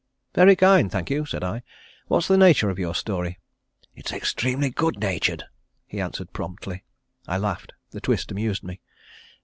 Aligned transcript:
"Very 0.33 0.55
kind, 0.55 0.91
thank 0.91 1.11
you," 1.11 1.27
said 1.27 1.43
I. 1.43 1.61
"What's 2.07 2.27
the 2.27 2.35
nature 2.35 2.71
of 2.71 2.79
your 2.79 2.95
story?" 2.95 3.37
"It's 3.93 4.11
extremely 4.11 4.71
good 4.71 4.97
natured," 4.99 5.43
he 5.85 6.01
answered 6.01 6.33
promptly. 6.33 6.83
I 7.27 7.37
laughed. 7.37 7.73
The 7.91 8.01
twist 8.01 8.31
amused 8.31 8.63
me. 8.63 8.81